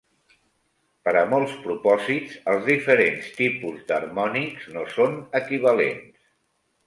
Per 1.07 1.11
a 1.19 1.21
molts 1.33 1.51
propòsits 1.65 2.39
els 2.53 2.63
diferents 2.71 3.29
tipus 3.41 3.85
d'harmònics 3.91 4.67
no 4.79 4.87
són 4.95 5.19
equivalents. 5.41 6.19